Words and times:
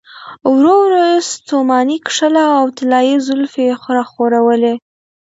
ورو 0.53 0.75
ورو 0.83 1.01
يې 1.11 1.19
ستوماني 1.33 1.97
کښله 2.07 2.45
او 2.59 2.65
طلايې 2.77 3.15
زلفې 3.27 3.63
يې 3.69 3.73
راخورولې. 3.97 4.73